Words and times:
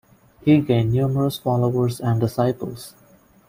He 0.43 0.59
gained 0.61 0.93
numerous 0.93 1.37
followers 1.37 1.99
and 1.99 2.19
disciples. 2.19 2.95